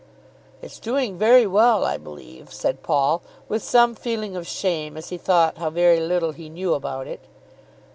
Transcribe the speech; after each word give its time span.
"It's 0.63 0.79
doing 0.79 1.15
very 1.19 1.45
well, 1.45 1.85
I 1.85 1.97
believe," 1.99 2.51
said 2.51 2.81
Paul, 2.81 3.21
with 3.47 3.61
some 3.61 3.93
feeling 3.93 4.35
of 4.35 4.47
shame, 4.47 4.97
as 4.97 5.09
he 5.09 5.17
thought 5.19 5.59
how 5.59 5.69
very 5.69 5.99
little 5.99 6.31
he 6.31 6.49
knew 6.49 6.73
about 6.73 7.05
it. 7.05 7.19